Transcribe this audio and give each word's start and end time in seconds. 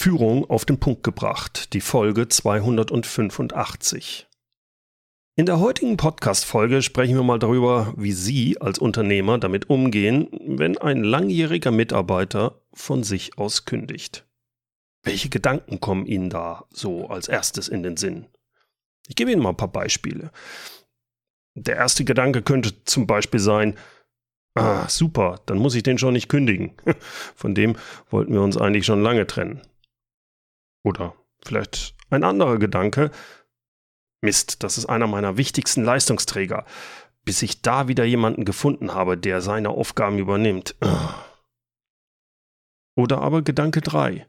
Führung 0.00 0.48
auf 0.48 0.64
den 0.64 0.80
Punkt 0.80 1.02
gebracht, 1.02 1.74
die 1.74 1.82
Folge 1.82 2.26
285. 2.26 4.26
In 5.36 5.44
der 5.44 5.60
heutigen 5.60 5.98
Podcast-Folge 5.98 6.80
sprechen 6.80 7.16
wir 7.16 7.22
mal 7.22 7.38
darüber, 7.38 7.92
wie 7.98 8.12
Sie 8.12 8.58
als 8.62 8.78
Unternehmer 8.78 9.36
damit 9.36 9.68
umgehen, 9.68 10.28
wenn 10.32 10.78
ein 10.78 11.04
langjähriger 11.04 11.70
Mitarbeiter 11.70 12.62
von 12.72 13.02
sich 13.02 13.36
aus 13.36 13.66
kündigt. 13.66 14.26
Welche 15.02 15.28
Gedanken 15.28 15.80
kommen 15.80 16.06
Ihnen 16.06 16.30
da 16.30 16.64
so 16.70 17.08
als 17.08 17.28
erstes 17.28 17.68
in 17.68 17.82
den 17.82 17.98
Sinn? 17.98 18.24
Ich 19.06 19.16
gebe 19.16 19.30
Ihnen 19.30 19.42
mal 19.42 19.50
ein 19.50 19.58
paar 19.58 19.68
Beispiele. 19.68 20.30
Der 21.54 21.76
erste 21.76 22.06
Gedanke 22.06 22.40
könnte 22.40 22.84
zum 22.84 23.06
Beispiel 23.06 23.40
sein, 23.40 23.76
ah, 24.54 24.88
super, 24.88 25.42
dann 25.44 25.58
muss 25.58 25.74
ich 25.74 25.82
den 25.82 25.98
schon 25.98 26.14
nicht 26.14 26.30
kündigen. 26.30 26.72
Von 27.36 27.54
dem 27.54 27.76
wollten 28.08 28.32
wir 28.32 28.40
uns 28.40 28.56
eigentlich 28.56 28.86
schon 28.86 29.02
lange 29.02 29.26
trennen. 29.26 29.60
Oder 30.84 31.14
vielleicht 31.42 31.94
ein 32.10 32.24
anderer 32.24 32.58
Gedanke, 32.58 33.10
Mist, 34.22 34.62
das 34.62 34.76
ist 34.76 34.86
einer 34.86 35.06
meiner 35.06 35.36
wichtigsten 35.36 35.82
Leistungsträger. 35.82 36.66
Bis 37.24 37.42
ich 37.42 37.62
da 37.62 37.88
wieder 37.88 38.04
jemanden 38.04 38.44
gefunden 38.44 38.94
habe, 38.94 39.16
der 39.16 39.40
seine 39.40 39.70
Aufgaben 39.70 40.18
übernimmt. 40.18 40.76
Oder 42.96 43.20
aber 43.20 43.42
Gedanke 43.42 43.80
3. 43.80 44.26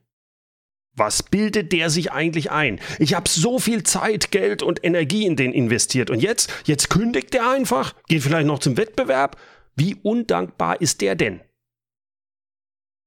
Was 0.93 1.23
bildet 1.23 1.71
der 1.71 1.89
sich 1.89 2.11
eigentlich 2.11 2.51
ein? 2.51 2.79
Ich 2.99 3.13
habe 3.13 3.29
so 3.29 3.59
viel 3.59 3.83
Zeit, 3.83 4.31
Geld 4.31 4.61
und 4.61 4.83
Energie 4.83 5.25
in 5.25 5.37
den 5.37 5.53
investiert 5.53 6.09
und 6.09 6.21
jetzt, 6.21 6.51
jetzt 6.65 6.89
kündigt 6.89 7.33
der 7.33 7.49
einfach, 7.49 7.95
geht 8.07 8.23
vielleicht 8.23 8.47
noch 8.47 8.59
zum 8.59 8.75
Wettbewerb. 8.75 9.37
Wie 9.75 9.95
undankbar 9.95 10.81
ist 10.81 10.99
der 10.99 11.15
denn? 11.15 11.39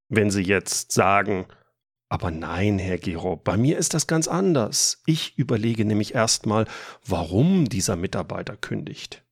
Wenn 0.08 0.30
Sie 0.30 0.42
jetzt 0.42 0.92
sagen, 0.92 1.46
aber 2.08 2.30
nein, 2.30 2.78
Herr 2.78 2.98
Gero, 2.98 3.36
bei 3.36 3.56
mir 3.56 3.78
ist 3.78 3.94
das 3.94 4.06
ganz 4.06 4.28
anders. 4.28 5.02
Ich 5.06 5.36
überlege 5.38 5.84
nämlich 5.84 6.14
erstmal, 6.14 6.66
warum 7.06 7.64
dieser 7.68 7.96
Mitarbeiter 7.96 8.56
kündigt. 8.56 9.24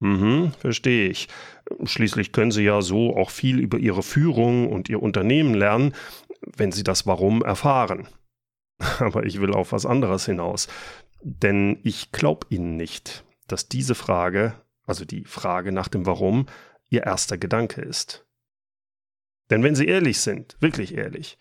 Mhm, 0.00 0.52
verstehe 0.58 1.08
ich. 1.08 1.28
Schließlich 1.84 2.32
können 2.32 2.50
Sie 2.50 2.64
ja 2.64 2.82
so 2.82 3.16
auch 3.16 3.30
viel 3.30 3.60
über 3.60 3.78
Ihre 3.78 4.02
Führung 4.02 4.68
und 4.68 4.88
Ihr 4.88 5.02
Unternehmen 5.02 5.54
lernen, 5.54 5.94
wenn 6.56 6.72
Sie 6.72 6.82
das 6.82 7.06
Warum 7.06 7.42
erfahren. 7.42 8.08
Aber 8.98 9.24
ich 9.24 9.40
will 9.40 9.52
auf 9.52 9.72
was 9.72 9.86
anderes 9.86 10.26
hinaus. 10.26 10.66
Denn 11.22 11.78
ich 11.84 12.10
glaube 12.10 12.48
Ihnen 12.50 12.76
nicht, 12.76 13.24
dass 13.46 13.68
diese 13.68 13.94
Frage, 13.94 14.54
also 14.86 15.04
die 15.04 15.24
Frage 15.24 15.70
nach 15.70 15.88
dem 15.88 16.04
Warum, 16.04 16.46
Ihr 16.90 17.04
erster 17.04 17.38
Gedanke 17.38 17.80
ist. 17.80 18.26
Denn 19.50 19.62
wenn 19.62 19.76
Sie 19.76 19.86
ehrlich 19.86 20.18
sind, 20.18 20.56
wirklich 20.60 20.94
ehrlich, 20.96 21.38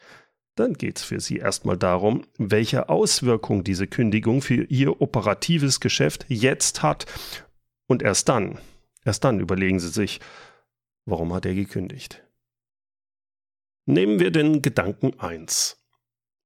dann 0.61 0.73
geht 0.73 0.97
es 0.97 1.03
für 1.03 1.19
Sie 1.19 1.37
erstmal 1.37 1.75
darum, 1.75 2.23
welche 2.37 2.87
Auswirkung 2.87 3.63
diese 3.63 3.87
Kündigung 3.87 4.41
für 4.41 4.63
Ihr 4.65 5.01
operatives 5.01 5.79
Geschäft 5.79 6.25
jetzt 6.29 6.83
hat. 6.83 7.05
Und 7.87 8.03
erst 8.03 8.29
dann, 8.29 8.59
erst 9.03 9.23
dann 9.23 9.39
überlegen 9.39 9.79
Sie 9.79 9.89
sich, 9.89 10.19
warum 11.05 11.33
hat 11.33 11.45
er 11.45 11.55
gekündigt. 11.55 12.23
Nehmen 13.87 14.19
wir 14.19 14.29
den 14.29 14.61
Gedanken 14.61 15.19
1. 15.19 15.81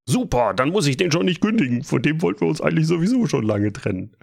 Super, 0.08 0.54
dann 0.54 0.70
muss 0.70 0.88
ich 0.88 0.96
den 0.96 1.12
schon 1.12 1.26
nicht 1.26 1.42
kündigen. 1.42 1.84
Von 1.84 2.02
dem 2.02 2.22
wollten 2.22 2.42
wir 2.42 2.48
uns 2.48 2.62
eigentlich 2.62 2.88
sowieso 2.88 3.28
schon 3.28 3.44
lange 3.44 3.74
trennen. 3.74 4.16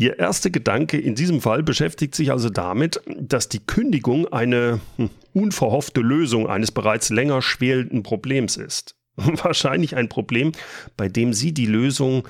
Ihr 0.00 0.18
erster 0.18 0.48
Gedanke 0.48 0.98
in 0.98 1.14
diesem 1.14 1.42
Fall 1.42 1.62
beschäftigt 1.62 2.14
sich 2.14 2.30
also 2.30 2.48
damit, 2.48 3.02
dass 3.18 3.50
die 3.50 3.58
Kündigung 3.58 4.32
eine 4.32 4.80
hm, 4.96 5.10
unverhoffte 5.34 6.00
Lösung 6.00 6.48
eines 6.48 6.72
bereits 6.72 7.10
länger 7.10 7.42
schwelenden 7.42 8.02
Problems 8.02 8.56
ist. 8.56 8.96
Wahrscheinlich 9.16 9.96
ein 9.96 10.08
Problem, 10.08 10.52
bei 10.96 11.10
dem 11.10 11.34
Sie 11.34 11.52
die 11.52 11.66
Lösung, 11.66 12.26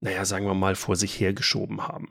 naja, 0.00 0.24
sagen 0.24 0.46
wir 0.46 0.54
mal, 0.54 0.74
vor 0.74 0.96
sich 0.96 1.20
hergeschoben 1.20 1.86
haben. 1.86 2.08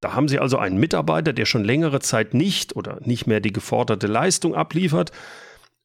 Da 0.00 0.14
haben 0.14 0.28
Sie 0.28 0.38
also 0.38 0.56
einen 0.56 0.80
Mitarbeiter, 0.80 1.34
der 1.34 1.44
schon 1.44 1.64
längere 1.64 2.00
Zeit 2.00 2.32
nicht 2.32 2.76
oder 2.76 3.00
nicht 3.02 3.26
mehr 3.26 3.40
die 3.40 3.52
geforderte 3.52 4.06
Leistung 4.06 4.54
abliefert, 4.54 5.12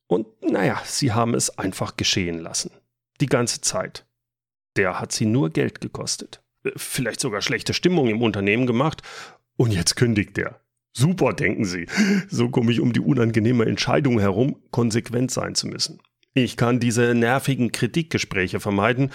und 0.08 0.28
naja, 0.42 0.82
Sie 0.86 1.12
haben 1.12 1.34
es 1.34 1.58
einfach 1.58 1.98
geschehen 1.98 2.40
lassen. 2.40 2.72
Die 3.20 3.26
ganze 3.26 3.60
Zeit. 3.60 4.06
Der 4.78 5.02
hat 5.02 5.12
Sie 5.12 5.26
nur 5.26 5.50
Geld 5.50 5.82
gekostet 5.82 6.45
vielleicht 6.76 7.20
sogar 7.20 7.42
schlechte 7.42 7.74
Stimmung 7.74 8.08
im 8.08 8.22
Unternehmen 8.22 8.68
gemacht 8.68 9.02
und 9.58 9.72
jetzt 9.72 9.96
kündigt 9.96 10.38
er. 10.38 10.62
Super, 10.98 11.34
denken 11.34 11.66
Sie. 11.66 11.88
So 12.30 12.50
komme 12.50 12.72
ich 12.72 12.80
um 12.80 12.94
die 12.94 13.02
unangenehme 13.02 13.66
Entscheidung 13.66 14.20
herum, 14.20 14.62
konsequent 14.72 15.30
sein 15.30 15.54
zu 15.54 15.68
müssen. 15.68 16.02
Ich 16.34 16.56
kann 16.58 16.80
diese 16.80 17.14
nervigen 17.14 17.72
Kritikgespräche 17.72 18.60
vermeiden 18.60 19.12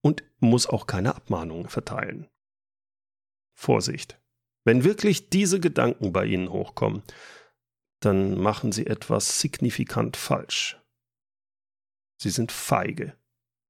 und 0.00 0.24
muss 0.40 0.66
auch 0.66 0.86
keine 0.86 1.14
Abmahnungen 1.14 1.68
verteilen. 1.68 2.28
Vorsicht. 3.54 4.18
Wenn 4.64 4.84
wirklich 4.84 5.28
diese 5.30 5.60
Gedanken 5.60 6.12
bei 6.12 6.26
Ihnen 6.26 6.48
hochkommen, 6.48 7.02
dann 8.00 8.40
machen 8.40 8.72
Sie 8.72 8.86
etwas 8.86 9.40
signifikant 9.40 10.16
falsch. 10.16 10.80
Sie 12.16 12.30
sind 12.30 12.52
feige. 12.52 13.16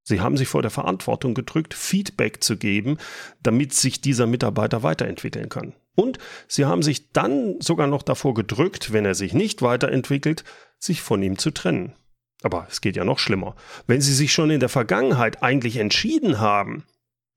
Sie 0.04 0.20
haben 0.20 0.36
sich 0.36 0.48
vor 0.48 0.62
der 0.62 0.70
Verantwortung 0.70 1.34
gedrückt, 1.34 1.74
Feedback 1.74 2.42
zu 2.42 2.56
geben, 2.56 2.98
damit 3.42 3.72
sich 3.72 4.00
dieser 4.00 4.26
Mitarbeiter 4.26 4.82
weiterentwickeln 4.82 5.48
kann. 5.48 5.74
Und 5.94 6.18
Sie 6.48 6.64
haben 6.64 6.82
sich 6.82 7.12
dann 7.12 7.60
sogar 7.60 7.86
noch 7.86 8.02
davor 8.02 8.34
gedrückt, 8.34 8.92
wenn 8.92 9.04
er 9.04 9.14
sich 9.14 9.32
nicht 9.32 9.62
weiterentwickelt, 9.62 10.44
sich 10.78 11.02
von 11.02 11.22
ihm 11.22 11.38
zu 11.38 11.50
trennen. 11.50 11.94
Aber 12.42 12.66
es 12.68 12.80
geht 12.80 12.96
ja 12.96 13.04
noch 13.04 13.20
schlimmer. 13.20 13.54
Wenn 13.86 14.00
Sie 14.00 14.14
sich 14.14 14.32
schon 14.32 14.50
in 14.50 14.60
der 14.60 14.68
Vergangenheit 14.68 15.42
eigentlich 15.42 15.76
entschieden 15.76 16.40
haben, 16.40 16.84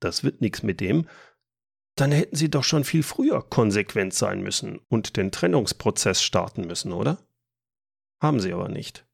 das 0.00 0.24
wird 0.24 0.40
nichts 0.40 0.62
mit 0.62 0.80
dem, 0.80 1.06
dann 1.94 2.12
hätten 2.12 2.36
Sie 2.36 2.50
doch 2.50 2.64
schon 2.64 2.84
viel 2.84 3.02
früher 3.02 3.42
konsequent 3.42 4.12
sein 4.12 4.42
müssen 4.42 4.80
und 4.88 5.16
den 5.16 5.30
Trennungsprozess 5.30 6.22
starten 6.22 6.66
müssen, 6.66 6.92
oder? 6.92 7.18
Haben 8.20 8.40
Sie 8.40 8.52
aber 8.52 8.68
nicht. 8.68 9.06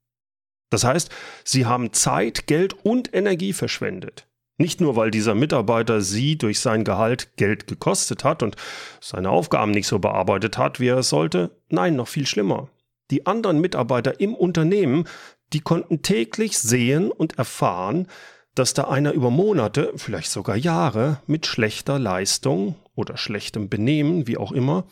Das 0.73 0.85
heißt, 0.85 1.11
sie 1.45 1.67
haben 1.67 1.93
Zeit, 1.93 2.47
Geld 2.47 2.75
und 2.83 3.13
Energie 3.15 3.53
verschwendet. 3.53 4.27
Nicht 4.57 4.81
nur, 4.81 4.97
weil 4.97 5.11
dieser 5.11 5.35
Mitarbeiter 5.35 6.01
sie 6.01 6.39
durch 6.39 6.61
sein 6.61 6.83
Gehalt 6.83 7.37
Geld 7.37 7.67
gekostet 7.67 8.25
hat 8.25 8.43
und 8.43 8.57
seine 9.01 9.29
Aufgaben 9.29 9.73
nicht 9.73 9.87
so 9.87 9.99
bearbeitet 9.99 10.57
hat, 10.57 10.81
wie 10.81 10.89
er 10.89 10.99
es 10.99 11.11
sollte, 11.11 11.51
nein, 11.69 11.95
noch 11.95 12.09
viel 12.09 12.27
schlimmer. 12.27 12.71
Die 13.11 13.27
anderen 13.27 13.61
Mitarbeiter 13.61 14.19
im 14.19 14.35
Unternehmen, 14.35 15.05
die 15.53 15.61
konnten 15.61 16.01
täglich 16.01 16.59
sehen 16.59 17.11
und 17.11 17.37
erfahren, 17.37 18.09
dass 18.55 18.73
da 18.73 18.85
einer 18.85 19.13
über 19.13 19.31
Monate, 19.31 19.93
vielleicht 19.97 20.31
sogar 20.31 20.57
Jahre, 20.57 21.21
mit 21.27 21.45
schlechter 21.45 21.99
Leistung 21.99 22.77
oder 22.95 23.19
schlechtem 23.19 23.69
Benehmen, 23.69 24.27
wie 24.27 24.39
auch 24.39 24.53
immer, 24.53 24.85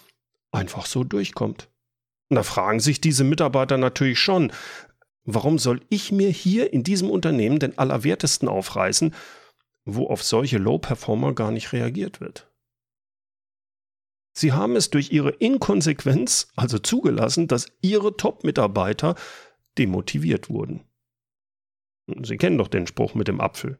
einfach 0.52 0.84
so 0.84 1.04
durchkommt. 1.04 1.68
Und 2.28 2.36
da 2.36 2.42
fragen 2.42 2.80
sich 2.80 3.00
diese 3.00 3.24
Mitarbeiter 3.24 3.76
natürlich 3.76 4.20
schon, 4.20 4.52
Warum 5.24 5.58
soll 5.58 5.80
ich 5.88 6.12
mir 6.12 6.30
hier 6.30 6.72
in 6.72 6.82
diesem 6.82 7.10
Unternehmen 7.10 7.58
den 7.58 7.78
Allerwertesten 7.78 8.48
aufreißen, 8.48 9.14
wo 9.84 10.06
auf 10.06 10.22
solche 10.22 10.58
Low-Performer 10.58 11.34
gar 11.34 11.50
nicht 11.50 11.72
reagiert 11.72 12.20
wird? 12.20 12.50
Sie 14.32 14.52
haben 14.52 14.76
es 14.76 14.90
durch 14.90 15.12
ihre 15.12 15.30
Inkonsequenz 15.30 16.48
also 16.56 16.78
zugelassen, 16.78 17.48
dass 17.48 17.72
ihre 17.82 18.16
Top-Mitarbeiter 18.16 19.16
demotiviert 19.76 20.48
wurden. 20.48 20.84
Sie 22.22 22.36
kennen 22.36 22.58
doch 22.58 22.68
den 22.68 22.86
Spruch 22.86 23.14
mit 23.14 23.28
dem 23.28 23.40
Apfel. 23.40 23.78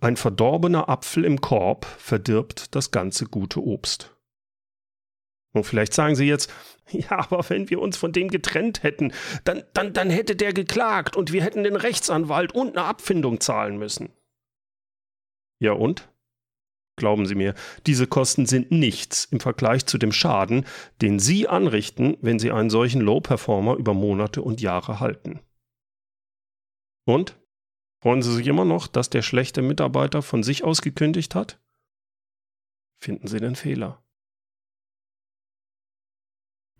Ein 0.00 0.16
verdorbener 0.16 0.88
Apfel 0.88 1.24
im 1.24 1.40
Korb 1.40 1.84
verdirbt 1.84 2.74
das 2.74 2.90
ganze 2.90 3.26
gute 3.26 3.60
Obst. 3.60 4.16
Und 5.52 5.64
vielleicht 5.64 5.94
sagen 5.94 6.14
Sie 6.14 6.26
jetzt, 6.26 6.52
ja, 6.90 7.18
aber 7.18 7.48
wenn 7.48 7.70
wir 7.70 7.80
uns 7.80 7.96
von 7.96 8.12
dem 8.12 8.28
getrennt 8.28 8.82
hätten, 8.82 9.12
dann, 9.44 9.64
dann, 9.74 9.92
dann 9.92 10.10
hätte 10.10 10.36
der 10.36 10.52
geklagt 10.52 11.16
und 11.16 11.32
wir 11.32 11.42
hätten 11.42 11.64
den 11.64 11.76
Rechtsanwalt 11.76 12.52
und 12.52 12.76
eine 12.76 12.86
Abfindung 12.86 13.40
zahlen 13.40 13.78
müssen. 13.78 14.10
Ja 15.60 15.72
und? 15.72 16.08
Glauben 16.96 17.26
Sie 17.26 17.36
mir, 17.36 17.54
diese 17.86 18.08
Kosten 18.08 18.46
sind 18.46 18.72
nichts 18.72 19.24
im 19.26 19.38
Vergleich 19.38 19.86
zu 19.86 19.98
dem 19.98 20.10
Schaden, 20.10 20.66
den 21.00 21.20
Sie 21.20 21.46
anrichten, 21.46 22.16
wenn 22.20 22.40
Sie 22.40 22.50
einen 22.50 22.70
solchen 22.70 23.00
Low-Performer 23.00 23.76
über 23.76 23.94
Monate 23.94 24.42
und 24.42 24.60
Jahre 24.60 24.98
halten. 24.98 25.40
Und? 27.06 27.40
Freuen 28.02 28.22
Sie 28.22 28.34
sich 28.34 28.46
immer 28.46 28.64
noch, 28.64 28.86
dass 28.86 29.10
der 29.10 29.22
schlechte 29.22 29.62
Mitarbeiter 29.62 30.22
von 30.22 30.42
sich 30.42 30.62
aus 30.64 30.82
gekündigt 30.82 31.34
hat? 31.34 31.60
Finden 33.00 33.28
Sie 33.28 33.38
den 33.38 33.56
Fehler. 33.56 34.04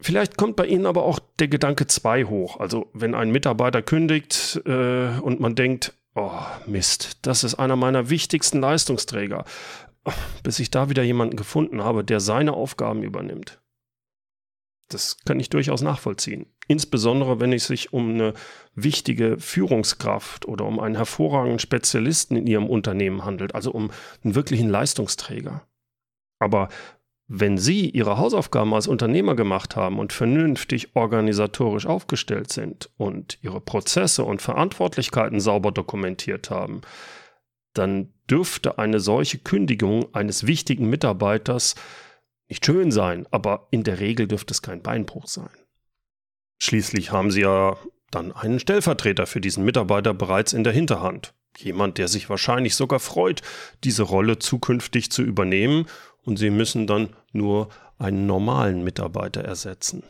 Vielleicht 0.01 0.37
kommt 0.37 0.57
bei 0.57 0.67
Ihnen 0.67 0.87
aber 0.87 1.03
auch 1.03 1.19
der 1.39 1.49
Gedanke 1.49 1.87
2 1.87 2.25
hoch. 2.25 2.61
Also 2.61 2.89
wenn 2.93 3.15
ein 3.15 3.31
Mitarbeiter 3.31 3.83
kündigt 3.83 4.61
äh, 4.65 5.19
und 5.19 5.41
man 5.41 5.55
denkt, 5.55 5.95
oh 6.15 6.31
Mist, 6.67 7.19
das 7.23 7.45
ist 7.45 7.57
einer 7.57 7.77
meiner 7.77 8.09
wichtigsten 8.09 8.61
Leistungsträger, 8.61 9.45
bis 10.43 10.61
ich 10.61 10.71
da 10.71 10.89
wieder 10.89 11.03
jemanden 11.03 11.37
gefunden 11.37 11.83
habe, 11.83 12.05
der 12.05 12.21
seine 12.21 12.53
Aufgaben 12.53 13.03
übernimmt. 13.03 13.61
Das 14.91 15.19
kann 15.25 15.39
ich 15.39 15.51
durchaus 15.51 15.83
nachvollziehen. 15.83 16.47
Insbesondere 16.67 17.41
wenn 17.41 17.53
es 17.53 17.67
sich 17.67 17.93
um 17.93 18.11
eine 18.11 18.35
wichtige 18.75 19.39
Führungskraft 19.39 20.47
oder 20.47 20.65
um 20.65 20.81
einen 20.81 20.97
hervorragenden 20.97 21.59
Spezialisten 21.59 22.37
in 22.37 22.47
Ihrem 22.47 22.69
Unternehmen 22.69 23.25
handelt, 23.25 23.55
also 23.55 23.71
um 23.73 23.91
einen 24.23 24.35
wirklichen 24.35 24.69
Leistungsträger. 24.69 25.67
Aber 26.41 26.69
wenn 27.29 27.59
Sie 27.59 27.91
Ihre 27.91 28.17
Hausaufgaben 28.17 28.73
als 28.73 28.89
Unternehmer 28.89 29.37
gemacht 29.37 29.77
haben 29.77 29.99
und 29.99 30.15
vernünftig 30.15 30.97
organisatorisch 30.97 31.85
aufgestellt 31.85 32.51
sind 32.51 32.91
und 32.97 33.39
Ihre 33.43 33.61
Prozesse 33.61 34.25
und 34.25 34.41
Verantwortlichkeiten 34.41 35.39
sauber 35.39 35.71
dokumentiert 35.71 36.51
haben, 36.51 36.81
dann 37.75 38.15
dürfte 38.31 38.79
eine 38.79 38.99
solche 38.99 39.39
Kündigung 39.39 40.15
eines 40.15 40.47
wichtigen 40.47 40.89
Mitarbeiters 40.89 41.75
nicht 42.49 42.65
schön 42.65 42.91
sein, 42.91 43.27
aber 43.31 43.69
in 43.71 43.85
der 43.85 44.01
Regel 44.01 44.27
dürfte 44.27 44.53
es 44.53 44.63
kein 44.63 44.83
Beinbruch 44.83 45.27
sein. 45.27 45.51
Schließlich 46.59 47.13
haben 47.13 47.31
Sie 47.31 47.43
ja 47.43 47.77
dann 48.11 48.33
einen 48.33 48.59
Stellvertreter 48.59 49.27
für 49.27 49.43
diesen 49.43 49.67
Mitarbeiter 49.67 50.15
bereits 50.15 50.55
in 50.55 50.65
der 50.65 50.73
Hinterhand. 50.73 51.35
Jemand, 51.59 51.99
der 51.99 52.09
sich 52.09 52.31
wahrscheinlich 52.31 52.75
sogar 52.75 53.01
freut, 53.01 53.43
diese 53.85 54.03
Rolle 54.03 54.39
zukünftig 54.39 55.11
zu 55.11 55.23
übernehmen 55.23 55.87
und 56.29 56.37
Sie 56.37 56.51
müssen 56.51 56.87
dann 56.87 57.17
nur 57.33 57.71
einen 57.97 58.27
normalen 58.27 58.85
Mitarbeiter 58.85 59.43
ersetzen. 59.43 60.03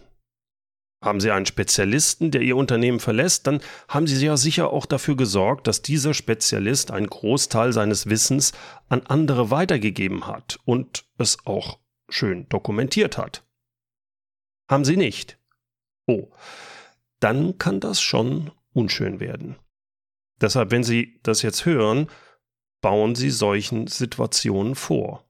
Haben 1.00 1.20
Sie 1.20 1.31
einen 1.31 1.47
Spezialisten, 1.47 2.32
der 2.32 2.43
Ihr 2.43 2.56
Unternehmen 2.56 2.99
verlässt, 2.99 3.47
dann 3.47 3.61
haben 3.87 4.09
Sie 4.09 4.26
ja 4.26 4.37
sicher 4.37 4.73
auch 4.73 4.85
dafür 4.85 5.17
gesorgt, 5.17 5.69
dass 5.69 5.81
dieser 5.81 6.15
Spezialist 6.15 6.91
einen 6.91 7.06
Großteil 7.06 7.73
seines 7.73 8.06
Wissens 8.06 8.53
an 8.88 9.03
andere 9.06 9.53
weitergegeben 9.53 10.26
hat 10.26 10.59
und 10.65 11.05
es 11.19 11.38
auch 11.47 11.79
schön 12.09 12.49
dokumentiert 12.49 13.17
hat. 13.17 13.44
Haben 14.69 14.85
Sie 14.85 14.97
nicht? 14.97 15.38
Oh, 16.09 16.26
dann 17.20 17.59
kann 17.59 17.79
das 17.79 18.00
schon 18.00 18.50
unschön 18.73 19.20
werden. 19.20 19.55
Deshalb, 20.41 20.73
wenn 20.73 20.82
Sie 20.82 21.20
das 21.23 21.43
jetzt 21.43 21.65
hören, 21.65 22.09
bauen 22.81 23.15
Sie 23.15 23.31
solchen 23.31 23.87
Situationen 23.87 24.75
vor. 24.75 25.27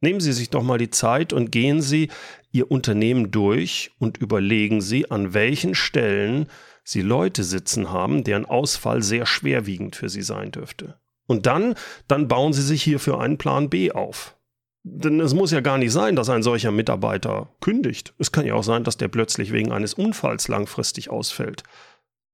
Nehmen 0.00 0.20
Sie 0.20 0.32
sich 0.32 0.50
doch 0.50 0.62
mal 0.62 0.78
die 0.78 0.90
Zeit 0.90 1.32
und 1.32 1.52
gehen 1.52 1.82
Sie 1.82 2.08
Ihr 2.52 2.70
Unternehmen 2.70 3.30
durch 3.30 3.92
und 3.98 4.18
überlegen 4.18 4.80
Sie, 4.80 5.10
an 5.10 5.34
welchen 5.34 5.74
Stellen 5.74 6.46
Sie 6.82 7.02
Leute 7.02 7.44
sitzen 7.44 7.90
haben, 7.90 8.24
deren 8.24 8.46
Ausfall 8.46 9.02
sehr 9.02 9.26
schwerwiegend 9.26 9.96
für 9.96 10.08
Sie 10.08 10.22
sein 10.22 10.50
dürfte. 10.50 10.98
Und 11.26 11.46
dann, 11.46 11.74
dann 12.08 12.28
bauen 12.28 12.52
Sie 12.52 12.62
sich 12.62 12.82
hierfür 12.82 13.20
einen 13.20 13.38
Plan 13.38 13.70
B 13.70 13.92
auf. 13.92 14.36
Denn 14.82 15.20
es 15.20 15.34
muss 15.34 15.50
ja 15.50 15.60
gar 15.60 15.76
nicht 15.76 15.92
sein, 15.92 16.16
dass 16.16 16.30
ein 16.30 16.42
solcher 16.42 16.70
Mitarbeiter 16.70 17.54
kündigt. 17.60 18.14
Es 18.18 18.32
kann 18.32 18.46
ja 18.46 18.54
auch 18.54 18.64
sein, 18.64 18.82
dass 18.82 18.96
der 18.96 19.08
plötzlich 19.08 19.52
wegen 19.52 19.72
eines 19.72 19.94
Unfalls 19.94 20.48
langfristig 20.48 21.10
ausfällt. 21.10 21.62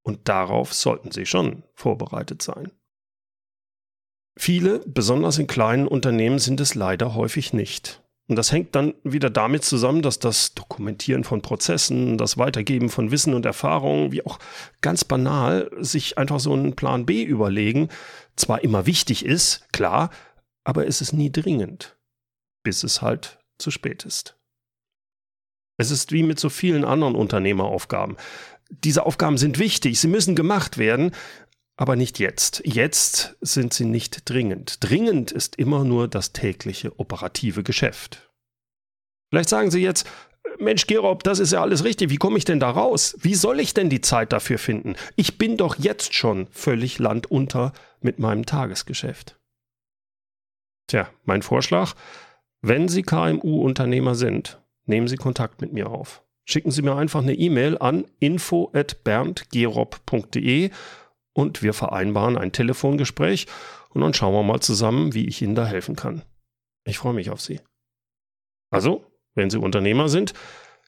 Und 0.03 0.29
darauf 0.29 0.73
sollten 0.73 1.11
Sie 1.11 1.27
schon 1.27 1.65
vorbereitet 1.75 2.41
sein. 2.41 2.71
Viele, 4.39 4.81
besonders 4.81 5.39
in 5.39 5.47
kleinen 5.47 5.89
Unternehmen, 5.89 6.39
sind 6.39 6.61
es 6.61 6.75
leider 6.75 7.15
häufig 7.15 7.53
nicht. 7.53 8.03
Und 8.29 8.37
das 8.37 8.51
hängt 8.51 8.75
dann 8.75 8.95
wieder 9.05 9.31
damit 9.31 9.65
zusammen, 9.65 10.03
dass 10.03 10.19
das 10.19 10.55
Dokumentieren 10.55 11.23
von 11.23 11.43
Prozessen, 11.43 12.19
das 12.19 12.39
Weitergeben 12.39 12.89
von 12.89 13.13
Wissen 13.13 13.35
und 13.35 13.47
Erfahrungen, 13.47 14.11
wie 14.11 14.27
auch 14.27 14.39
ganz 14.81 15.05
banal, 15.05 15.71
sich 15.79 16.19
einfach 16.19 16.41
so 16.41 16.53
einen 16.53 16.75
Plan 16.75 17.07
B 17.07 17.23
überlegen, 17.23 17.89
zwar 18.35 18.65
immer 18.65 18.85
wichtig 18.85 19.25
ist, 19.25 19.73
klar, 19.73 20.11
aber 20.65 20.87
es 20.89 21.01
ist 21.01 21.13
nie 21.13 21.31
dringend, 21.31 21.97
bis 22.65 22.83
es 22.83 23.01
halt 23.01 23.39
zu 23.59 23.71
spät 23.71 24.05
ist. 24.05 24.37
Es 25.79 25.91
ist 25.91 26.11
wie 26.11 26.25
mit 26.25 26.41
so 26.41 26.49
vielen 26.49 26.85
anderen 26.85 27.15
Unternehmeraufgaben. 27.15 28.17
Diese 28.71 29.07
Aufgaben 29.07 29.39
sind 29.39 29.61
wichtig, 29.61 30.01
sie 30.01 30.09
müssen 30.09 30.35
gemacht 30.35 30.79
werden, 30.79 31.13
aber 31.77 31.97
nicht 31.97 32.19
jetzt. 32.19 32.63
Jetzt 32.65 33.37
sind 33.41 33.75
sie 33.75 33.85
nicht 33.85 34.29
dringend. 34.29 34.79
Dringend 34.81 35.31
ist 35.31 35.55
immer 35.57 35.85
nur 35.85 36.09
das 36.09 36.33
tägliche 36.33 36.99
operative 36.99 37.63
Geschäft. 37.63 38.29
Vielleicht 39.31 39.51
sagen 39.51 39.71
Sie 39.71 39.83
jetzt, 39.83 40.09
Mensch, 40.59 40.87
Gerob, 40.87 41.23
das 41.23 41.39
ist 41.39 41.53
ja 41.53 41.61
alles 41.61 41.85
richtig. 41.85 42.09
Wie 42.11 42.17
komme 42.17 42.39
ich 42.39 42.47
denn 42.47 42.61
da 42.61 42.71
raus? 42.71 43.15
Wie 43.21 43.35
soll 43.35 43.61
ich 43.61 43.75
denn 43.75 43.91
die 43.91 44.01
Zeit 44.01 44.33
dafür 44.33 44.57
finden? 44.59 44.97
Ich 45.17 45.37
bin 45.39 45.59
doch 45.59 45.77
jetzt 45.77 46.15
schon 46.15 46.47
völlig 46.51 46.99
landunter 46.99 47.73
mit 48.01 48.19
meinem 48.19 48.47
Tagesgeschäft. 48.47 49.39
Tja, 50.87 51.11
mein 51.25 51.43
Vorschlag, 51.43 51.93
wenn 52.63 52.89
Sie 52.89 53.03
KMU-Unternehmer 53.03 54.15
sind, 54.15 54.63
nehmen 54.87 55.09
Sie 55.09 55.17
Kontakt 55.17 55.61
mit 55.61 55.73
mir 55.73 55.91
auf. 55.91 56.23
Schicken 56.45 56.71
Sie 56.71 56.83
mir 56.83 56.95
einfach 56.95 57.23
eine 57.23 57.35
E-Mail 57.35 57.77
an 57.79 58.05
info@berndgerob.de 58.21 60.71
und 61.37 61.63
wir 61.63 61.75
vereinbaren 61.75 62.39
ein 62.39 62.53
Telefongespräch 62.53 63.47
und 63.91 64.01
dann 64.01 64.15
schauen 64.15 64.33
wir 64.33 64.43
mal 64.43 64.61
zusammen, 64.61 65.13
wie 65.13 65.27
ich 65.27 65.43
Ihnen 65.43 65.55
da 65.55 65.67
helfen 65.67 65.95
kann. 65.95 66.23
Ich 66.85 66.97
freue 66.97 67.13
mich 67.13 67.29
auf 67.29 67.43
Sie. 67.43 67.61
Also, 68.71 69.05
wenn 69.35 69.51
Sie 69.51 69.59
Unternehmer 69.59 70.09
sind, 70.09 70.33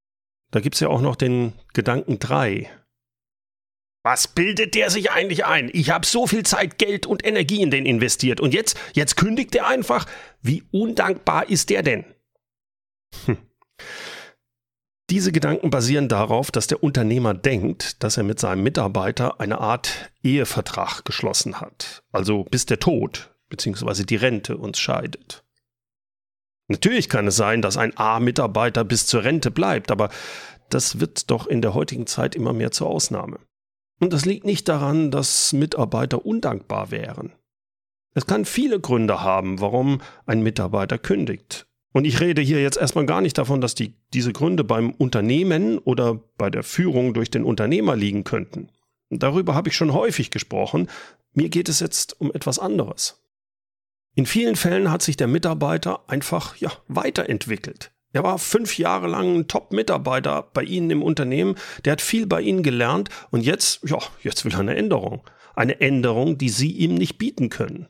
Da 0.51 0.61
gibt 0.61 0.75
es 0.75 0.81
ja 0.81 0.89
auch 0.89 1.01
noch 1.01 1.17
den 1.17 1.55
Gedanken 1.73 2.19
3, 2.19 2.71
was 4.09 4.27
bildet 4.27 4.75
der 4.75 4.89
sich 4.89 5.11
eigentlich 5.11 5.45
ein? 5.45 5.69
Ich 5.71 5.91
habe 5.91 6.07
so 6.07 6.27
viel 6.27 6.43
Zeit, 6.43 6.79
Geld 6.79 7.05
und 7.05 7.27
Energie 7.27 7.61
in 7.61 7.71
den 7.71 7.85
investiert 7.85 8.41
und 8.41 8.55
jetzt, 8.55 8.75
jetzt 8.95 9.17
kündigt 9.19 9.55
er 9.55 9.67
einfach. 9.67 10.07
Wie 10.41 10.63
undankbar 10.71 11.51
ist 11.51 11.69
der 11.69 11.83
denn? 11.83 12.07
Hm. 13.27 13.37
Diese 15.11 15.31
Gedanken 15.31 15.69
basieren 15.69 16.09
darauf, 16.09 16.51
dass 16.51 16.67
der 16.67 16.83
Unternehmer 16.83 17.35
denkt, 17.35 18.03
dass 18.03 18.17
er 18.17 18.23
mit 18.23 18.41
seinem 18.41 18.63
Mitarbeiter 18.63 19.41
eine 19.43 19.59
Art 19.59 20.11
Ehevertrag 20.23 21.05
geschlossen 21.05 21.61
hat. 21.61 22.03
Also 22.11 22.45
bis 22.45 22.65
der 22.65 22.79
Tod 22.79 23.35
bzw. 23.51 24.05
die 24.05 24.17
Rente 24.17 24.57
uns 24.57 24.79
scheidet. 24.79 25.45
Natürlich 26.67 27.11
kann 27.11 27.27
es 27.27 27.37
sein, 27.37 27.61
dass 27.61 27.77
ein 27.77 27.95
A-Mitarbeiter 27.99 28.85
bis 28.85 29.05
zur 29.05 29.25
Rente 29.25 29.51
bleibt, 29.51 29.91
aber 29.91 30.09
das 30.71 30.99
wird 30.99 31.31
doch 31.31 31.47
in 31.47 31.61
der 31.61 31.75
heutigen 31.75 32.07
Zeit 32.07 32.35
immer 32.35 32.55
mehr 32.55 32.71
zur 32.71 32.87
Ausnahme. 32.87 33.39
Und 34.01 34.13
das 34.13 34.25
liegt 34.25 34.45
nicht 34.45 34.69
daran, 34.69 35.11
dass 35.11 35.53
Mitarbeiter 35.53 36.25
undankbar 36.25 36.91
wären. 36.91 37.33
Es 38.15 38.27
kann 38.27 38.45
viele 38.45 38.81
Gründe 38.81 39.23
haben, 39.23 39.61
warum 39.61 40.01
ein 40.27 40.43
Mitarbeiter 40.43 40.99
kündigt. 40.99 41.67
Und 41.93 42.05
ich 42.05 42.21
rede 42.21 42.43
hier 42.43 42.63
jetzt 42.63 42.77
erstmal 42.77 43.07
gar 43.07 43.21
nicht 43.21 43.39
davon, 43.39 43.61
dass 43.61 43.75
die, 43.75 43.95
diese 44.13 44.33
Gründe 44.33 44.63
beim 44.63 44.93
Unternehmen 44.93 45.79
oder 45.79 46.21
bei 46.37 46.51
der 46.51 46.63
Führung 46.63 47.15
durch 47.15 47.31
den 47.31 47.45
Unternehmer 47.45 47.97
liegen 47.97 48.25
könnten. 48.25 48.71
Darüber 49.11 49.55
habe 49.55 49.71
ich 49.71 49.77
schon 49.77 49.93
häufig 49.93 50.31
gesprochen. 50.31 50.89
Mir 51.33 51.49
geht 51.49 51.69
es 51.69 51.81
jetzt 51.81 52.21
um 52.21 52.33
etwas 52.33 52.59
anderes. 52.59 53.23
In 54.15 54.27
vielen 54.27 54.57
Fällen 54.57 54.91
hat 54.91 55.03
sich 55.03 55.17
der 55.17 55.29
Mitarbeiter 55.29 56.01
einfach 56.09 56.57
ja, 56.57 56.71
weiterentwickelt. 56.89 57.93
Er 58.13 58.23
war 58.23 58.39
fünf 58.39 58.79
Jahre 58.79 59.07
lang 59.07 59.37
ein 59.37 59.49
Top-Mitarbeiter 59.49 60.51
bei 60.55 60.63
Ihnen 60.63 60.91
im 60.91 61.03
Unternehmen. 61.03 61.57
Der 61.85 61.93
hat 61.93 62.01
viel 62.01 62.27
bei 62.27 62.41
Ihnen 62.41 62.63
gelernt 62.63 63.11
und 63.31 63.43
jetzt, 63.43 63.81
ja, 63.85 63.99
jetzt 64.23 64.45
will 64.45 64.53
er 64.53 64.61
eine 64.61 64.77
Änderung. 64.77 65.23
Eine 65.55 65.81
Änderung, 65.81 66.39
die 66.39 66.49
Sie 66.49 66.73
ihm 66.73 66.95
nicht 66.95 67.19
bieten 67.19 67.51
können. 67.51 67.89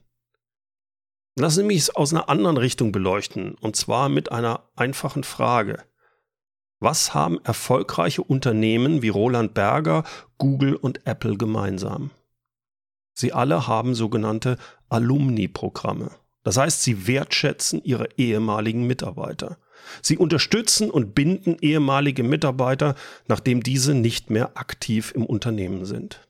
Lassen 1.36 1.60
Sie 1.60 1.66
mich 1.66 1.78
es 1.78 1.90
aus 1.94 2.12
einer 2.12 2.28
anderen 2.28 2.56
Richtung 2.56 2.90
beleuchten 2.90 3.54
und 3.60 3.76
zwar 3.76 4.08
mit 4.08 4.32
einer 4.32 4.68
einfachen 4.74 5.22
Frage. 5.22 5.84
Was 6.80 7.14
haben 7.14 7.38
erfolgreiche 7.44 8.22
Unternehmen 8.22 9.02
wie 9.02 9.08
Roland 9.08 9.54
Berger, 9.54 10.04
Google 10.36 10.74
und 10.74 11.06
Apple 11.06 11.36
gemeinsam? 11.36 12.10
Sie 13.14 13.32
alle 13.32 13.66
haben 13.66 13.94
sogenannte 13.94 14.58
Alumni-Programme. 14.88 16.10
Das 16.48 16.56
heißt, 16.56 16.82
sie 16.82 17.06
wertschätzen 17.06 17.84
ihre 17.84 18.08
ehemaligen 18.16 18.86
Mitarbeiter. 18.86 19.58
Sie 20.00 20.16
unterstützen 20.16 20.90
und 20.90 21.14
binden 21.14 21.58
ehemalige 21.60 22.22
Mitarbeiter, 22.22 22.94
nachdem 23.26 23.62
diese 23.62 23.92
nicht 23.92 24.30
mehr 24.30 24.56
aktiv 24.56 25.12
im 25.14 25.26
Unternehmen 25.26 25.84
sind. 25.84 26.26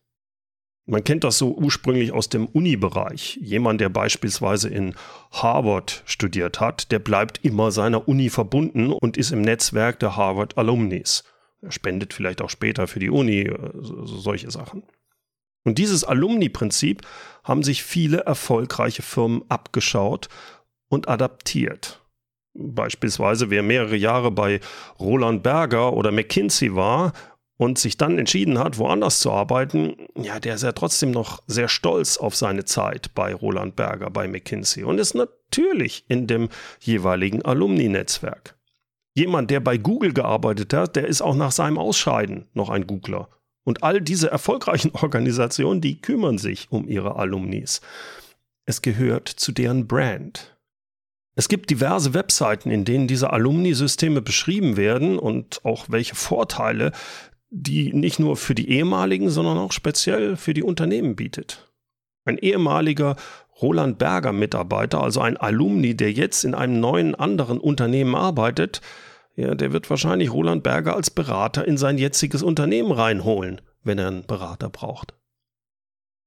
Man 0.86 1.04
kennt 1.04 1.22
das 1.22 1.38
so 1.38 1.54
ursprünglich 1.54 2.10
aus 2.10 2.28
dem 2.28 2.46
Uni-Bereich. 2.46 3.38
Jemand, 3.40 3.80
der 3.80 3.90
beispielsweise 3.90 4.68
in 4.68 4.96
Harvard 5.30 6.02
studiert 6.04 6.58
hat, 6.58 6.90
der 6.90 6.98
bleibt 6.98 7.44
immer 7.44 7.70
seiner 7.70 8.08
Uni 8.08 8.28
verbunden 8.28 8.90
und 8.90 9.16
ist 9.16 9.30
im 9.30 9.42
Netzwerk 9.42 10.00
der 10.00 10.16
Harvard 10.16 10.58
Alumnis. 10.58 11.22
Er 11.62 11.70
spendet 11.70 12.12
vielleicht 12.12 12.42
auch 12.42 12.50
später 12.50 12.88
für 12.88 12.98
die 12.98 13.10
Uni, 13.10 13.42
äh, 13.42 13.70
solche 13.72 14.50
Sachen. 14.50 14.82
Und 15.68 15.76
dieses 15.76 16.02
Alumni-Prinzip 16.02 17.02
haben 17.44 17.62
sich 17.62 17.82
viele 17.82 18.20
erfolgreiche 18.20 19.02
Firmen 19.02 19.42
abgeschaut 19.50 20.30
und 20.88 21.08
adaptiert. 21.08 22.02
Beispielsweise, 22.54 23.50
wer 23.50 23.62
mehrere 23.62 23.94
Jahre 23.94 24.30
bei 24.30 24.60
Roland 24.98 25.42
Berger 25.42 25.92
oder 25.92 26.10
McKinsey 26.10 26.74
war 26.74 27.12
und 27.58 27.78
sich 27.78 27.98
dann 27.98 28.18
entschieden 28.18 28.58
hat, 28.58 28.78
woanders 28.78 29.20
zu 29.20 29.30
arbeiten, 29.30 30.08
ja, 30.16 30.40
der 30.40 30.54
ist 30.54 30.62
ja 30.62 30.72
trotzdem 30.72 31.10
noch 31.10 31.42
sehr 31.46 31.68
stolz 31.68 32.16
auf 32.16 32.34
seine 32.34 32.64
Zeit 32.64 33.14
bei 33.14 33.34
Roland 33.34 33.76
Berger, 33.76 34.08
bei 34.08 34.26
McKinsey 34.26 34.84
und 34.84 34.98
ist 34.98 35.14
natürlich 35.14 36.06
in 36.08 36.26
dem 36.26 36.48
jeweiligen 36.80 37.42
Alumni-Netzwerk. 37.42 38.56
Jemand, 39.12 39.50
der 39.50 39.60
bei 39.60 39.76
Google 39.76 40.14
gearbeitet 40.14 40.72
hat, 40.72 40.96
der 40.96 41.06
ist 41.06 41.20
auch 41.20 41.34
nach 41.34 41.52
seinem 41.52 41.76
Ausscheiden 41.76 42.46
noch 42.54 42.70
ein 42.70 42.86
Googler. 42.86 43.28
Und 43.68 43.82
all 43.82 44.00
diese 44.00 44.30
erfolgreichen 44.30 44.90
Organisationen, 44.94 45.82
die 45.82 46.00
kümmern 46.00 46.38
sich 46.38 46.68
um 46.70 46.88
ihre 46.88 47.16
Alumnis. 47.16 47.82
Es 48.64 48.80
gehört 48.80 49.28
zu 49.28 49.52
deren 49.52 49.86
Brand. 49.86 50.56
Es 51.34 51.50
gibt 51.50 51.68
diverse 51.68 52.14
Webseiten, 52.14 52.70
in 52.70 52.86
denen 52.86 53.08
diese 53.08 53.30
Alumni-Systeme 53.30 54.22
beschrieben 54.22 54.78
werden 54.78 55.18
und 55.18 55.62
auch 55.66 55.84
welche 55.90 56.14
Vorteile 56.14 56.92
die 57.50 57.92
nicht 57.92 58.18
nur 58.18 58.38
für 58.38 58.54
die 58.54 58.70
ehemaligen, 58.70 59.28
sondern 59.28 59.58
auch 59.58 59.72
speziell 59.72 60.36
für 60.36 60.54
die 60.54 60.62
Unternehmen 60.62 61.14
bietet. 61.14 61.70
Ein 62.24 62.38
ehemaliger 62.38 63.16
Roland 63.60 63.98
Berger 63.98 64.32
Mitarbeiter, 64.32 65.02
also 65.02 65.20
ein 65.20 65.36
Alumni, 65.36 65.94
der 65.94 66.12
jetzt 66.12 66.42
in 66.44 66.54
einem 66.54 66.80
neuen 66.80 67.14
anderen 67.14 67.58
Unternehmen 67.58 68.14
arbeitet, 68.14 68.80
ja, 69.38 69.54
der 69.54 69.72
wird 69.72 69.88
wahrscheinlich 69.88 70.32
Roland 70.32 70.64
Berger 70.64 70.96
als 70.96 71.10
Berater 71.10 71.64
in 71.64 71.78
sein 71.78 71.96
jetziges 71.96 72.42
Unternehmen 72.42 72.90
reinholen, 72.90 73.60
wenn 73.84 73.96
er 73.96 74.08
einen 74.08 74.26
Berater 74.26 74.68
braucht. 74.68 75.14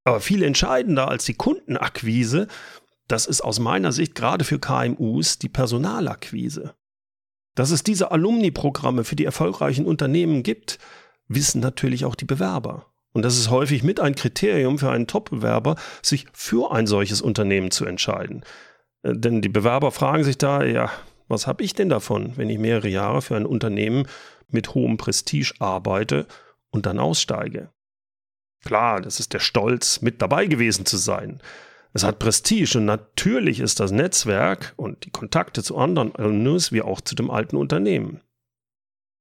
Aber 0.05 0.21
viel 0.21 0.43
entscheidender 0.43 1.09
als 1.09 1.25
die 1.25 1.33
Kundenakquise, 1.33 2.47
das 3.09 3.25
ist 3.25 3.41
aus 3.41 3.59
meiner 3.59 3.91
Sicht 3.91 4.15
gerade 4.15 4.45
für 4.45 4.59
KMUs 4.59 5.39
die 5.39 5.49
Personalakquise. 5.49 6.73
Dass 7.53 7.71
es 7.71 7.83
diese 7.83 8.11
Alumni-Programme 8.11 9.03
für 9.03 9.17
die 9.17 9.25
erfolgreichen 9.25 9.85
Unternehmen 9.85 10.41
gibt, 10.41 10.79
wissen 11.27 11.59
natürlich 11.59 12.05
auch 12.05 12.15
die 12.15 12.23
Bewerber. 12.23 12.85
Und 13.11 13.25
das 13.25 13.37
ist 13.37 13.49
häufig 13.49 13.83
mit 13.83 13.99
ein 13.99 14.15
Kriterium 14.15 14.79
für 14.79 14.89
einen 14.89 15.07
Top-Bewerber, 15.07 15.75
sich 16.01 16.27
für 16.31 16.71
ein 16.71 16.87
solches 16.87 17.21
Unternehmen 17.21 17.71
zu 17.71 17.83
entscheiden. 17.83 18.45
Äh, 19.03 19.17
denn 19.17 19.41
die 19.41 19.49
Bewerber 19.49 19.91
fragen 19.91 20.23
sich 20.23 20.37
da, 20.37 20.63
ja, 20.63 20.89
was 21.31 21.47
habe 21.47 21.63
ich 21.63 21.73
denn 21.73 21.89
davon, 21.89 22.37
wenn 22.37 22.49
ich 22.49 22.59
mehrere 22.59 22.89
Jahre 22.89 23.21
für 23.21 23.35
ein 23.35 23.45
Unternehmen 23.45 24.07
mit 24.49 24.73
hohem 24.73 24.97
Prestige 24.97 25.53
arbeite 25.59 26.27
und 26.69 26.85
dann 26.85 26.99
aussteige? 26.99 27.71
Klar, 28.63 29.01
das 29.01 29.19
ist 29.19 29.33
der 29.33 29.39
Stolz, 29.39 30.01
mit 30.01 30.21
dabei 30.21 30.45
gewesen 30.45 30.85
zu 30.85 30.97
sein. 30.97 31.41
Es 31.93 32.03
hat 32.03 32.19
Prestige 32.19 32.77
und 32.77 32.85
natürlich 32.85 33.59
ist 33.59 33.79
das 33.79 33.91
Netzwerk 33.91 34.73
und 34.77 35.05
die 35.05 35.11
Kontakte 35.11 35.63
zu 35.63 35.77
anderen 35.77 36.15
Alumnus 36.15 36.71
wie 36.71 36.81
auch 36.81 37.01
zu 37.01 37.15
dem 37.15 37.31
alten 37.31 37.57
Unternehmen. 37.57 38.21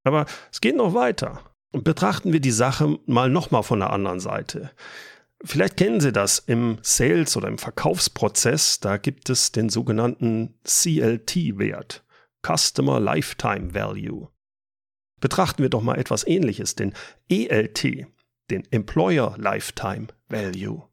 Aber 0.04 0.26
es 0.52 0.60
geht 0.60 0.76
noch 0.76 0.94
weiter. 0.94 1.40
Und 1.72 1.84
betrachten 1.84 2.32
wir 2.32 2.40
die 2.40 2.50
Sache 2.50 2.98
mal 3.06 3.30
nochmal 3.30 3.62
von 3.62 3.78
der 3.78 3.90
anderen 3.90 4.20
Seite. 4.20 4.70
Vielleicht 5.42 5.78
kennen 5.78 6.00
Sie 6.00 6.12
das 6.12 6.38
im 6.38 6.78
Sales- 6.82 7.37
oder 7.37 7.49
im 7.49 7.59
Verkaufsprozess. 7.59 8.80
Da 8.80 8.99
gibt 8.99 9.30
es 9.30 9.52
den 9.52 9.70
sogenannten 9.70 10.54
CLT-Wert, 10.64 12.04
Customer 12.47 13.00
Lifetime 13.00 13.75
Value. 13.75 14.28
Betrachten 15.20 15.62
wir 15.62 15.70
doch 15.70 15.82
mal 15.82 15.99
etwas 15.99 16.26
Ähnliches, 16.26 16.75
den 16.75 16.94
ELT, 17.28 18.06
den 18.50 18.64
Employer 18.70 19.35
Lifetime 19.38 20.09
Value. 20.28 20.90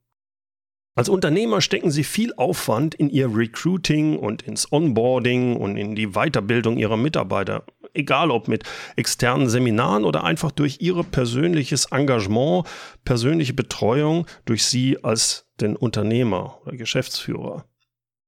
Als 0.96 1.10
Unternehmer 1.10 1.62
stecken 1.62 1.92
Sie 1.92 2.04
viel 2.04 2.34
Aufwand 2.38 2.96
in 2.96 3.10
Ihr 3.10 3.30
Recruiting 3.36 4.18
und 4.18 4.42
ins 4.42 4.72
Onboarding 4.72 5.56
und 5.56 5.78
in 5.78 5.94
die 5.94 6.14
Weiterbildung 6.14 6.78
Ihrer 6.78 6.98
Mitarbeiter 6.98 7.66
egal 7.98 8.32
ob 8.32 8.48
mit 8.48 8.64
externen 8.96 9.50
Seminaren 9.50 10.06
oder 10.06 10.24
einfach 10.24 10.52
durch 10.52 10.78
ihr 10.80 11.04
persönliches 11.04 11.86
Engagement, 11.92 12.66
persönliche 13.04 13.54
Betreuung 13.54 14.26
durch 14.46 14.66
sie 14.66 15.04
als 15.04 15.48
den 15.60 15.76
Unternehmer 15.76 16.60
oder 16.66 16.78
Geschäftsführer. 16.78 17.66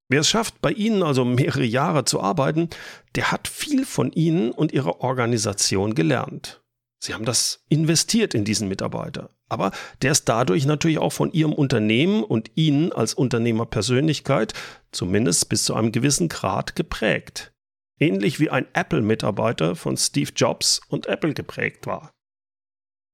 Wer 0.09 0.21
es 0.21 0.29
schafft, 0.29 0.59
bei 0.61 0.71
Ihnen 0.71 1.03
also 1.03 1.23
mehrere 1.23 1.63
Jahre 1.63 2.03
zu 2.03 2.19
arbeiten, 2.19 2.69
der 3.15 3.31
hat 3.31 3.47
viel 3.47 3.85
von 3.85 4.11
Ihnen 4.11 4.51
und 4.51 4.71
Ihrer 4.71 5.01
Organisation 5.01 5.93
gelernt. 5.93 6.63
Sie 7.01 7.13
haben 7.13 7.25
das 7.25 7.63
investiert 7.69 8.33
in 8.33 8.43
diesen 8.43 8.67
Mitarbeiter. 8.67 9.29
Aber 9.47 9.71
der 10.01 10.11
ist 10.11 10.27
dadurch 10.27 10.65
natürlich 10.65 10.97
auch 10.97 11.13
von 11.13 11.31
Ihrem 11.31 11.53
Unternehmen 11.53 12.23
und 12.23 12.51
Ihnen 12.55 12.91
als 12.91 13.13
Unternehmerpersönlichkeit 13.13 14.53
zumindest 14.91 15.47
bis 15.47 15.63
zu 15.63 15.75
einem 15.75 15.91
gewissen 15.91 16.27
Grad 16.27 16.75
geprägt 16.75 17.53
ähnlich 17.99 18.39
wie 18.39 18.49
ein 18.49 18.65
Apple-Mitarbeiter 18.73 19.75
von 19.75 19.97
Steve 19.97 20.31
Jobs 20.35 20.81
und 20.87 21.07
Apple 21.07 21.33
geprägt 21.33 21.85
war. 21.87 22.11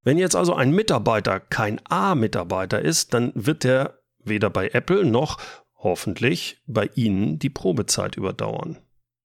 Wenn 0.03 0.17
jetzt 0.17 0.35
also 0.35 0.53
ein 0.53 0.71
Mitarbeiter 0.71 1.39
kein 1.39 1.81
A-Mitarbeiter 1.89 2.79
ist, 2.79 3.13
dann 3.13 3.31
wird 3.33 3.65
er 3.65 3.99
weder 4.23 4.49
bei 4.49 4.69
Apple 4.69 5.03
noch 5.03 5.39
hoffentlich 5.77 6.61
bei 6.67 6.89
Ihnen 6.95 7.39
die 7.39 7.49
Probezeit 7.49 8.15
überdauern. 8.15 8.77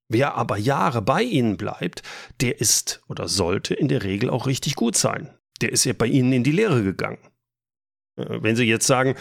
Wer 0.09 0.35
aber 0.35 0.57
Jahre 0.57 1.03
bei 1.03 1.23
Ihnen 1.23 1.57
bleibt, 1.57 2.03
der 2.41 2.61
ist 2.61 3.03
oder 3.09 3.29
sollte 3.29 3.75
in 3.75 3.89
der 3.89 4.03
Regel 4.03 4.31
auch 4.31 4.47
richtig 4.47 4.75
gut 4.75 4.97
sein. 4.97 5.31
Der 5.61 5.71
ist 5.71 5.85
ja 5.85 5.93
bei 5.93 6.07
Ihnen 6.07 6.33
in 6.33 6.45
die 6.45 6.53
Lehre 6.53 6.83
gegangen. 6.83 7.19
Äh, 8.17 8.43
wenn 8.43 8.57
Sie 8.57 8.65
jetzt 8.65 8.87
sagen, 8.87 9.15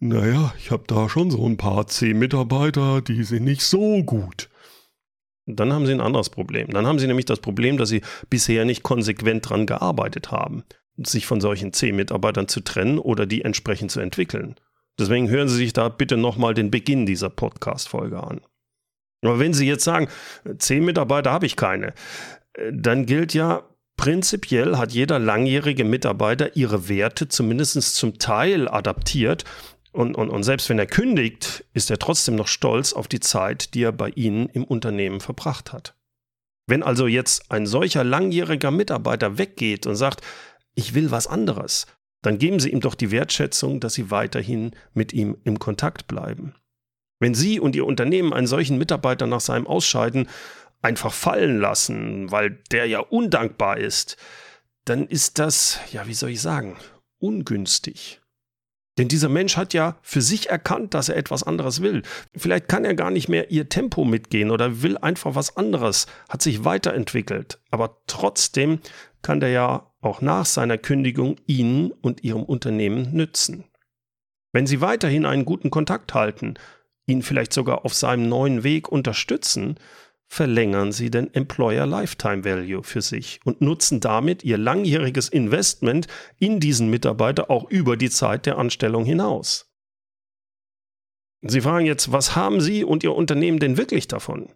naja, 0.00 0.52
ich 0.58 0.70
habe 0.70 0.84
da 0.86 1.08
schon 1.08 1.30
so 1.30 1.46
ein 1.46 1.56
paar 1.56 1.86
C-Mitarbeiter, 1.86 3.02
die 3.02 3.22
sind 3.22 3.44
nicht 3.44 3.62
so 3.62 4.02
gut. 4.02 4.48
Dann 5.46 5.72
haben 5.72 5.86
sie 5.86 5.92
ein 5.92 6.00
anderes 6.00 6.30
Problem. 6.30 6.70
Dann 6.70 6.86
haben 6.86 6.98
sie 6.98 7.06
nämlich 7.06 7.26
das 7.26 7.40
Problem, 7.40 7.76
dass 7.76 7.88
sie 7.88 8.02
bisher 8.30 8.64
nicht 8.64 8.82
konsequent 8.82 9.46
daran 9.46 9.66
gearbeitet 9.66 10.30
haben, 10.30 10.64
sich 10.96 11.26
von 11.26 11.40
solchen 11.40 11.72
C-Mitarbeitern 11.72 12.48
zu 12.48 12.60
trennen 12.60 12.98
oder 12.98 13.26
die 13.26 13.42
entsprechend 13.42 13.90
zu 13.90 14.00
entwickeln. 14.00 14.54
Deswegen 14.98 15.28
hören 15.28 15.48
Sie 15.48 15.56
sich 15.56 15.72
da 15.72 15.88
bitte 15.88 16.16
nochmal 16.16 16.54
den 16.54 16.70
Beginn 16.70 17.06
dieser 17.06 17.30
Podcast-Folge 17.30 18.22
an. 18.22 18.40
Aber 19.22 19.38
wenn 19.38 19.54
Sie 19.54 19.66
jetzt 19.66 19.84
sagen, 19.84 20.08
C-Mitarbeiter 20.58 21.32
habe 21.32 21.46
ich 21.46 21.56
keine, 21.56 21.94
dann 22.70 23.06
gilt 23.06 23.34
ja, 23.34 23.62
prinzipiell 23.96 24.76
hat 24.76 24.92
jeder 24.92 25.18
langjährige 25.18 25.84
Mitarbeiter 25.84 26.56
ihre 26.56 26.88
Werte 26.88 27.28
zumindest 27.28 27.94
zum 27.94 28.18
Teil 28.18 28.68
adaptiert 28.68 29.44
und, 29.92 30.14
und, 30.16 30.30
und 30.30 30.42
selbst 30.42 30.68
wenn 30.70 30.78
er 30.78 30.86
kündigt, 30.86 31.64
ist 31.74 31.90
er 31.90 31.98
trotzdem 31.98 32.34
noch 32.34 32.48
stolz 32.48 32.94
auf 32.94 33.08
die 33.08 33.20
Zeit, 33.20 33.74
die 33.74 33.82
er 33.82 33.92
bei 33.92 34.08
Ihnen 34.10 34.48
im 34.48 34.64
Unternehmen 34.64 35.20
verbracht 35.20 35.72
hat. 35.72 35.94
Wenn 36.66 36.82
also 36.82 37.06
jetzt 37.06 37.50
ein 37.50 37.66
solcher 37.66 38.02
langjähriger 38.02 38.70
Mitarbeiter 38.70 39.36
weggeht 39.36 39.86
und 39.86 39.96
sagt, 39.96 40.22
ich 40.74 40.94
will 40.94 41.10
was 41.10 41.26
anderes, 41.26 41.86
dann 42.22 42.38
geben 42.38 42.60
Sie 42.60 42.70
ihm 42.70 42.80
doch 42.80 42.94
die 42.94 43.10
Wertschätzung, 43.10 43.80
dass 43.80 43.94
Sie 43.94 44.10
weiterhin 44.10 44.70
mit 44.94 45.12
ihm 45.12 45.36
im 45.44 45.58
Kontakt 45.58 46.06
bleiben. 46.06 46.54
Wenn 47.20 47.34
Sie 47.34 47.60
und 47.60 47.76
Ihr 47.76 47.84
Unternehmen 47.84 48.32
einen 48.32 48.46
solchen 48.46 48.78
Mitarbeiter 48.78 49.26
nach 49.26 49.40
seinem 49.40 49.66
Ausscheiden 49.66 50.28
einfach 50.80 51.12
fallen 51.12 51.60
lassen, 51.60 52.30
weil 52.30 52.62
der 52.70 52.86
ja 52.86 53.00
undankbar 53.00 53.76
ist, 53.76 54.16
dann 54.84 55.06
ist 55.06 55.38
das, 55.38 55.78
ja, 55.92 56.06
wie 56.06 56.14
soll 56.14 56.30
ich 56.30 56.40
sagen, 56.40 56.76
ungünstig. 57.18 58.21
Denn 58.98 59.08
dieser 59.08 59.30
Mensch 59.30 59.56
hat 59.56 59.72
ja 59.72 59.96
für 60.02 60.20
sich 60.20 60.50
erkannt, 60.50 60.92
dass 60.92 61.08
er 61.08 61.16
etwas 61.16 61.42
anderes 61.42 61.80
will. 61.80 62.02
Vielleicht 62.36 62.68
kann 62.68 62.84
er 62.84 62.94
gar 62.94 63.10
nicht 63.10 63.28
mehr 63.28 63.50
ihr 63.50 63.68
Tempo 63.68 64.04
mitgehen 64.04 64.50
oder 64.50 64.82
will 64.82 64.98
einfach 64.98 65.34
was 65.34 65.56
anderes, 65.56 66.06
hat 66.28 66.42
sich 66.42 66.64
weiterentwickelt. 66.64 67.58
Aber 67.70 68.02
trotzdem 68.06 68.80
kann 69.22 69.40
der 69.40 69.50
ja 69.50 69.92
auch 70.02 70.20
nach 70.20 70.44
seiner 70.44 70.76
Kündigung 70.76 71.36
Ihnen 71.46 71.90
und 71.90 72.22
Ihrem 72.22 72.42
Unternehmen 72.42 73.12
nützen. 73.12 73.64
Wenn 74.52 74.66
Sie 74.66 74.82
weiterhin 74.82 75.24
einen 75.24 75.46
guten 75.46 75.70
Kontakt 75.70 76.12
halten, 76.12 76.54
ihn 77.06 77.22
vielleicht 77.22 77.52
sogar 77.54 77.84
auf 77.86 77.94
seinem 77.94 78.28
neuen 78.28 78.62
Weg 78.62 78.90
unterstützen, 78.90 79.76
verlängern 80.32 80.92
sie 80.92 81.10
den 81.10 81.34
Employer 81.34 81.84
Lifetime 81.84 82.42
Value 82.42 82.82
für 82.82 83.02
sich 83.02 83.40
und 83.44 83.60
nutzen 83.60 84.00
damit 84.00 84.42
ihr 84.42 84.56
langjähriges 84.56 85.28
Investment 85.28 86.06
in 86.38 86.58
diesen 86.58 86.88
Mitarbeiter 86.88 87.50
auch 87.50 87.68
über 87.68 87.98
die 87.98 88.08
Zeit 88.08 88.46
der 88.46 88.56
Anstellung 88.56 89.04
hinaus. 89.04 89.70
Sie 91.42 91.60
fragen 91.60 91.84
jetzt, 91.84 92.12
was 92.12 92.34
haben 92.34 92.62
Sie 92.62 92.82
und 92.82 93.04
Ihr 93.04 93.14
Unternehmen 93.14 93.58
denn 93.58 93.76
wirklich 93.76 94.08
davon? 94.08 94.48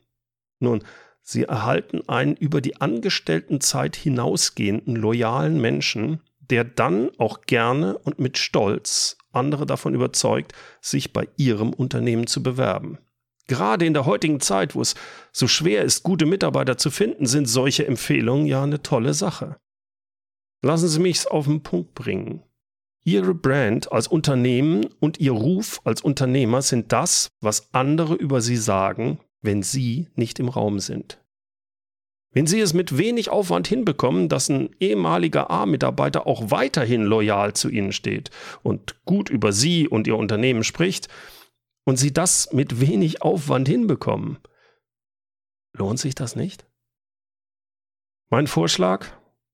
Nun, 0.61 0.83
Sie 1.21 1.43
erhalten 1.43 2.09
einen 2.09 2.37
über 2.37 2.63
die 2.63 2.81
Angestelltenzeit 2.81 3.97
hinausgehenden 3.97 4.97
loyalen 4.97 5.61
Menschen, 5.61 6.23
der 6.41 6.65
dann 6.65 7.11
auch 7.19 7.43
gerne 7.43 7.99
und 7.99 8.19
mit 8.19 8.39
Stolz 8.39 9.19
andere 9.31 9.67
davon 9.67 9.95
überzeugt, 9.95 10.55
sich 10.81 11.13
bei 11.13 11.29
Ihrem 11.37 11.75
Unternehmen 11.75 12.27
zu 12.27 12.43
bewerben. 12.43 12.97
Gerade 13.49 13.87
in 13.87 13.95
der 13.95 14.07
heutigen 14.07 14.41
Zeit, 14.41 14.75
wo 14.75 14.81
es 14.81 14.95
so 15.33 15.47
schwer 15.47 15.85
ist, 15.85 16.03
gute 16.03 16.27
Mitarbeiter 16.27 16.79
zu 16.79 16.91
finden, 16.91 17.27
sind 17.27 17.47
solche 17.47 17.87
Empfehlungen 17.87 18.47
ja 18.47 18.63
eine 18.63 18.83
tolle 18.83 19.15
Sache. 19.15 19.57
Lassen 20.65 20.89
Sie 20.89 21.01
mich 21.01 21.19
es 21.19 21.27
auf 21.27 21.45
den 21.47 21.63
Punkt 21.63 21.95
bringen. 21.95 22.43
Ihre 23.05 23.35
Brand 23.35 23.93
als 23.93 24.09
Unternehmen 24.09 24.87
und 24.99 25.21
Ihr 25.21 25.31
Ruf 25.31 25.81
als 25.85 26.01
Unternehmer 26.01 26.61
sind 26.61 26.91
das, 26.91 27.29
was 27.41 27.73
andere 27.73 28.15
über 28.15 28.41
Sie 28.41 28.57
sagen, 28.57 29.21
wenn 29.43 29.63
Sie 29.63 30.09
nicht 30.17 30.41
im 30.41 30.49
Raum 30.49 30.81
sind. 30.81 31.21
Wenn 32.33 32.49
Sie 32.49 32.61
es 32.61 32.75
mit 32.75 32.99
wenig 32.99 33.31
Aufwand 33.31 33.69
hinbekommen, 33.69 34.29
dass 34.29 34.49
ein 34.49 34.71
ehemaliger 34.81 35.51
A-Mitarbeiter 35.51 36.27
auch 36.27 36.51
weiterhin 36.51 37.05
loyal 37.05 37.55
zu 37.55 37.69
Ihnen 37.69 37.93
steht 37.93 38.31
und 38.65 38.97
gut 39.05 39.31
über 39.31 39.53
Sie 39.53 39.87
und 39.87 40.09
Ihr 40.09 40.17
Unternehmen 40.17 40.65
spricht, 40.65 41.09
und 41.87 41.97
Sie 41.97 42.13
das 42.13 42.53
mit 42.53 42.81
wenig 42.81 43.23
Aufwand 43.23 43.69
hinbekommen, 43.69 44.39
lohnt 45.73 45.99
sich 45.99 46.15
das 46.15 46.37
nicht? 46.37 46.67
Mein 48.29 48.47
Vorschlag, 48.49 49.07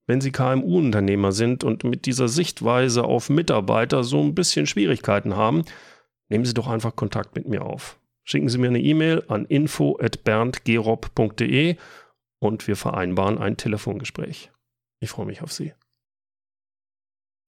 wenn 0.07 0.21
Sie 0.21 0.33
KMU-Unternehmer 0.33 1.31
sind 1.33 1.63
und 1.63 1.85
mit 1.85 2.07
dieser 2.07 2.27
Sichtweise 2.29 3.05
auf 3.05 3.29
Mitarbeiter 3.29 4.03
so 4.03 4.19
ein 4.21 4.35
bisschen 4.35 4.67
Schwierigkeiten 4.67 5.37
haben, 5.37 5.67
nehmen 6.29 6.47
Sie 6.47 6.55
doch 6.55 6.69
einfach 6.69 6.97
Kontakt 6.97 7.37
mit 7.37 7.47
mir 7.47 7.65
auf. 7.65 8.01
Schicken 8.25 8.49
Sie 8.49 8.59
mir 8.59 8.69
eine 8.69 8.81
E-Mail 8.81 9.25
an 9.29 9.45
info@berndgerob.de 9.45 11.77
und 12.39 12.67
wir 12.67 12.77
vereinbaren 12.77 13.37
ein 13.39 13.59
Telefongespräch. 13.59 14.51
Ich 15.01 15.11
freue 15.11 15.27
mich 15.27 15.43
auf 15.43 15.53
Sie. 15.53 15.75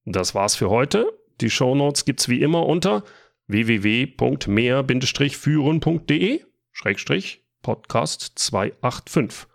Das 0.04 0.34
war's 0.34 0.56
für 0.56 0.68
heute. 0.68 1.10
Die 1.40 1.48
Shownotes 1.48 2.04
gibt's 2.04 2.28
wie 2.28 2.42
immer 2.42 2.66
unter 2.66 3.02
www.mehr-führen.de 3.46 6.44
Schrägstrich 6.72 7.44
Podcast 7.62 8.32
285. 8.36 9.46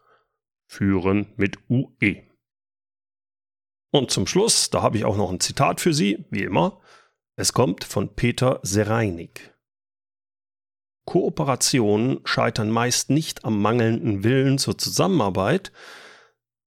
Führen 0.68 1.34
mit 1.36 1.58
UE. 1.70 2.24
Und 3.92 4.12
zum 4.12 4.28
Schluss, 4.28 4.70
da 4.70 4.84
habe 4.84 4.98
ich 4.98 5.06
auch 5.06 5.18
noch 5.18 5.32
ein 5.32 5.40
Zitat 5.40 5.82
für 5.82 5.94
Sie, 5.94 6.26
wie 6.30 6.44
immer. 6.44 6.80
Es 7.36 7.54
kommt 7.54 7.84
von 7.84 8.16
Peter 8.16 8.60
Sereinig. 8.62 9.56
Kooperationen 11.06 12.20
scheitern 12.26 12.70
meist 12.70 13.10
nicht 13.10 13.44
am 13.44 13.60
mangelnden 13.60 14.24
Willen 14.24 14.60
zur 14.60 14.78
Zusammenarbeit, 14.78 15.72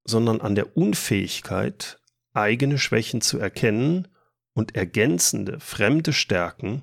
sondern 0.03 0.41
an 0.41 0.57
der 0.57 0.77
Unfähigkeit, 0.77 2.01
eigene 2.33 2.79
Schwächen 2.79 3.21
zu 3.21 3.39
erkennen 3.39 4.09
und 4.55 4.75
ergänzende 4.75 5.61
fremde 5.61 6.13
Stärken 6.13 6.83